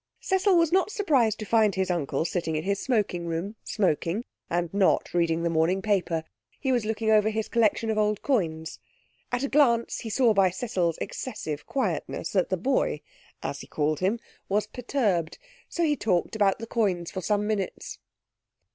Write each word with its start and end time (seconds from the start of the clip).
Cecil 0.19 0.57
was 0.57 0.71
not 0.71 0.89
surprised 0.91 1.37
to 1.37 1.45
find 1.45 1.75
his 1.75 1.91
uncle 1.91 2.25
sitting 2.25 2.55
in 2.55 2.63
his 2.63 2.79
smoking 2.79 3.27
room, 3.27 3.55
smoking, 3.63 4.25
and 4.49 4.73
not 4.73 5.13
reading 5.13 5.43
the 5.43 5.49
morning 5.51 5.79
paper. 5.79 6.23
He 6.59 6.71
was 6.71 6.85
looking 6.85 7.11
over 7.11 7.29
his 7.29 7.47
collection 7.47 7.91
of 7.91 7.99
old 7.99 8.23
coins. 8.23 8.79
At 9.31 9.43
a 9.43 9.47
glance 9.47 9.99
he 9.99 10.09
saw 10.09 10.33
by 10.33 10.49
Cecil's 10.49 10.97
excessive 10.97 11.67
quietness 11.67 12.31
that 12.31 12.49
the 12.49 12.57
boy, 12.57 13.01
as 13.43 13.61
he 13.61 13.67
called 13.67 13.99
him, 13.99 14.19
was 14.49 14.65
perturbed, 14.65 15.37
so 15.69 15.83
he 15.83 15.95
talked 15.95 16.35
about 16.35 16.57
the 16.57 16.65
coins 16.65 17.11
for 17.11 17.21
some 17.21 17.45
minutes. 17.45 17.99